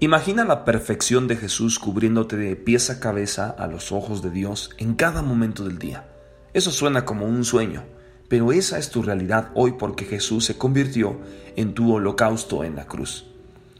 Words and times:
Imagina 0.00 0.44
la 0.44 0.64
perfección 0.64 1.28
de 1.28 1.36
Jesús 1.36 1.78
cubriéndote 1.78 2.36
de 2.36 2.56
pies 2.56 2.90
a 2.90 2.98
cabeza 2.98 3.50
a 3.50 3.68
los 3.68 3.92
ojos 3.92 4.22
de 4.22 4.30
Dios 4.30 4.70
en 4.76 4.94
cada 4.94 5.22
momento 5.22 5.64
del 5.64 5.78
día. 5.78 6.08
Eso 6.52 6.72
suena 6.72 7.04
como 7.04 7.26
un 7.26 7.44
sueño, 7.44 7.84
pero 8.28 8.52
esa 8.52 8.78
es 8.78 8.90
tu 8.90 9.02
realidad 9.02 9.50
hoy 9.54 9.74
porque 9.78 10.04
Jesús 10.04 10.46
se 10.46 10.58
convirtió 10.58 11.20
en 11.54 11.74
tu 11.74 11.92
holocausto 11.92 12.64
en 12.64 12.74
la 12.74 12.86
cruz. 12.86 13.26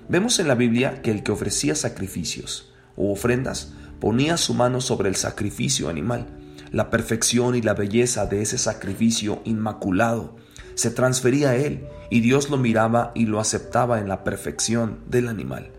Vemos 0.08 0.38
en 0.38 0.46
la 0.46 0.54
Biblia 0.54 1.03
que 1.03 1.11
el 1.11 1.24
que 1.24 1.32
ofrecía 1.32 1.75
sacrificios 1.75 2.73
o 2.96 3.11
ofrendas 3.12 3.73
ponía 3.99 4.37
su 4.37 4.55
mano 4.55 4.81
sobre 4.81 5.09
el 5.09 5.17
sacrificio 5.17 5.89
animal. 5.89 6.27
La 6.71 6.91
perfección 6.91 7.57
y 7.57 7.62
la 7.62 7.75
belleza 7.75 8.27
de 8.27 8.41
ese 8.41 8.59
sacrificio 8.59 9.43
inmaculado 9.45 10.37
se 10.75 10.91
transfería 10.91 11.51
a 11.51 11.57
él 11.57 11.89
y 12.09 12.21
Dios 12.21 12.51
lo 12.51 12.57
miraba 12.57 13.11
y 13.17 13.27
lo 13.27 13.41
aceptaba 13.41 13.99
en 13.99 14.09
la 14.09 14.23
perfección 14.23 15.01
del 15.09 15.29
animal. 15.29 15.73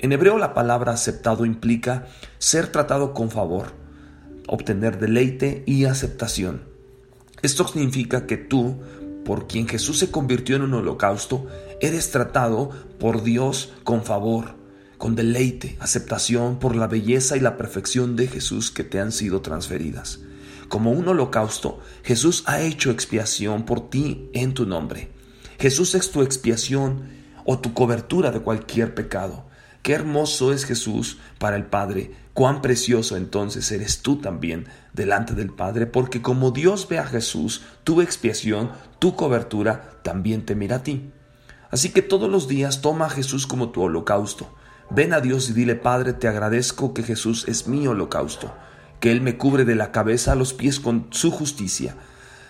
En 0.00 0.12
hebreo 0.12 0.38
la 0.38 0.54
palabra 0.54 0.92
aceptado 0.92 1.44
implica 1.44 2.06
ser 2.38 2.68
tratado 2.68 3.14
con 3.14 3.30
favor, 3.30 3.72
obtener 4.46 4.98
deleite 4.98 5.62
y 5.66 5.84
aceptación. 5.84 6.64
Esto 7.42 7.66
significa 7.66 8.26
que 8.26 8.36
tú, 8.36 8.80
por 9.24 9.46
quien 9.46 9.68
Jesús 9.68 9.98
se 9.98 10.10
convirtió 10.10 10.56
en 10.56 10.62
un 10.62 10.74
holocausto, 10.74 11.46
eres 11.80 12.10
tratado 12.10 12.70
por 12.98 13.22
Dios 13.22 13.72
con 13.84 14.04
favor, 14.04 14.54
con 14.98 15.14
deleite, 15.14 15.76
aceptación 15.80 16.58
por 16.58 16.76
la 16.76 16.86
belleza 16.86 17.36
y 17.36 17.40
la 17.40 17.56
perfección 17.56 18.16
de 18.16 18.28
Jesús 18.28 18.70
que 18.70 18.84
te 18.84 19.00
han 19.00 19.12
sido 19.12 19.42
transferidas. 19.42 20.20
Como 20.68 20.92
un 20.92 21.06
holocausto, 21.06 21.80
Jesús 22.02 22.42
ha 22.46 22.60
hecho 22.62 22.90
expiación 22.90 23.64
por 23.64 23.90
ti 23.90 24.30
en 24.32 24.54
tu 24.54 24.66
nombre. 24.66 25.10
Jesús 25.58 25.94
es 25.94 26.10
tu 26.10 26.22
expiación 26.22 27.08
o 27.44 27.58
tu 27.58 27.74
cobertura 27.74 28.30
de 28.30 28.40
cualquier 28.40 28.94
pecado. 28.94 29.44
Qué 29.84 29.92
hermoso 29.92 30.54
es 30.54 30.64
Jesús 30.64 31.18
para 31.38 31.56
el 31.56 31.66
Padre, 31.66 32.10
cuán 32.32 32.62
precioso 32.62 33.18
entonces 33.18 33.70
eres 33.70 34.00
tú 34.00 34.16
también 34.16 34.66
delante 34.94 35.34
del 35.34 35.50
Padre, 35.50 35.84
porque 35.84 36.22
como 36.22 36.52
Dios 36.52 36.88
ve 36.88 36.98
a 36.98 37.04
Jesús, 37.04 37.60
tu 37.84 38.00
expiación, 38.00 38.70
tu 38.98 39.14
cobertura, 39.14 40.00
también 40.02 40.46
te 40.46 40.54
mira 40.54 40.76
a 40.76 40.82
ti. 40.82 41.12
Así 41.70 41.90
que 41.90 42.00
todos 42.00 42.30
los 42.30 42.48
días 42.48 42.80
toma 42.80 43.04
a 43.04 43.10
Jesús 43.10 43.46
como 43.46 43.72
tu 43.72 43.82
holocausto. 43.82 44.48
Ven 44.88 45.12
a 45.12 45.20
Dios 45.20 45.50
y 45.50 45.52
dile, 45.52 45.74
Padre, 45.74 46.14
te 46.14 46.28
agradezco 46.28 46.94
que 46.94 47.02
Jesús 47.02 47.44
es 47.46 47.68
mi 47.68 47.86
holocausto, 47.86 48.54
que 49.00 49.12
Él 49.12 49.20
me 49.20 49.36
cubre 49.36 49.66
de 49.66 49.74
la 49.74 49.92
cabeza 49.92 50.32
a 50.32 50.34
los 50.34 50.54
pies 50.54 50.80
con 50.80 51.08
su 51.10 51.30
justicia. 51.30 51.94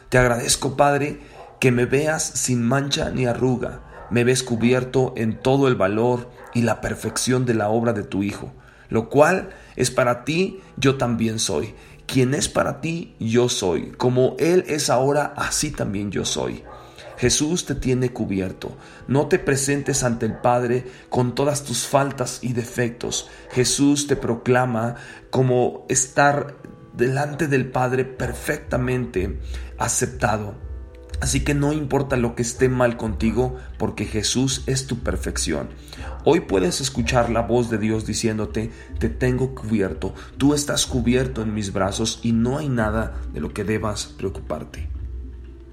Te 0.09 0.19
agradezco, 0.19 0.77
Padre, 0.77 1.19
que 1.59 1.73
me 1.73 1.85
veas 1.85 2.23
sin 2.23 2.63
mancha 2.63 3.11
ni 3.11 3.27
arruga, 3.27 3.81
me 4.15 4.23
ves 4.23 4.45
cubierto 4.45 5.13
en 5.17 5.37
todo 5.41 5.67
el 5.67 5.75
valor 5.75 6.31
y 6.55 6.63
la 6.63 6.81
perfección 6.81 7.47
de 7.47 7.55
la 7.55 7.69
obra 7.69 7.93
de 7.93 8.05
tu 8.05 8.23
Hijo, 8.23 8.53
lo 8.89 9.09
cual 9.09 9.49
es 9.75 9.91
para 9.91 10.23
ti, 10.23 10.61
yo 10.77 10.99
también 10.99 11.41
soy. 11.41 11.75
Quien 12.07 12.33
es 12.33 12.49
para 12.49 12.81
ti, 12.81 13.17
yo 13.19 13.49
soy. 13.49 13.91
Como 13.91 14.37
Él 14.39 14.65
es 14.69 14.89
ahora, 14.89 15.35
así 15.37 15.73
también 15.73 16.13
yo 16.13 16.25
soy. 16.25 16.63
Jesús 17.17 17.67
te 17.67 17.75
tiene 17.75 18.13
cubierto. 18.13 18.77
No 19.09 19.27
te 19.27 19.41
presentes 19.41 20.05
ante 20.05 20.27
el 20.27 20.37
Padre 20.37 20.85
con 21.09 21.35
todas 21.35 21.65
tus 21.65 21.85
faltas 21.85 22.39
y 22.41 22.53
defectos. 22.53 23.29
Jesús 23.51 24.07
te 24.07 24.15
proclama 24.15 24.95
como 25.31 25.87
estar 25.89 26.55
delante 26.93 27.49
del 27.49 27.69
Padre 27.69 28.05
perfectamente 28.05 29.41
aceptado. 29.77 30.64
Así 31.25 31.41
que 31.41 31.55
no 31.55 31.73
importa 31.73 32.19
lo 32.19 32.35
que 32.35 32.43
esté 32.43 32.69
mal 32.69 32.99
contigo, 32.99 33.57
porque 33.79 34.05
Jesús 34.05 34.63
es 34.67 34.87
tu 34.87 34.99
perfección. 34.99 35.71
Hoy 36.27 36.41
puedes 36.41 36.83
escuchar 36.83 37.31
la 37.31 37.41
voz 37.41 37.71
de 37.71 37.79
Dios 37.79 38.05
diciéndote, 38.05 38.71
te 38.99 39.09
tengo 39.09 39.55
cubierto, 39.55 40.13
tú 40.37 40.53
estás 40.53 40.85
cubierto 40.85 41.41
en 41.41 41.55
mis 41.55 41.73
brazos 41.73 42.21
y 42.23 42.33
no 42.33 42.59
hay 42.59 42.69
nada 42.69 43.15
de 43.33 43.41
lo 43.41 43.55
que 43.55 43.65
debas 43.65 44.05
preocuparte. 44.05 44.94